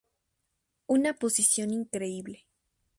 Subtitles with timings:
[0.87, 2.47] Una posición increíble.